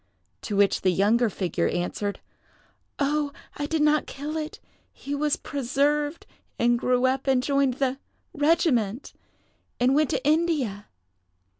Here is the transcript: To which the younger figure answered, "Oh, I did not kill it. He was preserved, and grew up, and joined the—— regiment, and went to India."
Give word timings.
To 0.41 0.55
which 0.55 0.81
the 0.81 0.89
younger 0.89 1.29
figure 1.29 1.67
answered, 1.69 2.21
"Oh, 2.97 3.31
I 3.57 3.67
did 3.67 3.83
not 3.83 4.07
kill 4.07 4.35
it. 4.35 4.59
He 4.91 5.13
was 5.13 5.35
preserved, 5.35 6.25
and 6.57 6.79
grew 6.79 7.05
up, 7.05 7.27
and 7.27 7.43
joined 7.43 7.75
the—— 7.75 7.99
regiment, 8.33 9.13
and 9.79 9.93
went 9.93 10.09
to 10.09 10.25
India." 10.27 10.87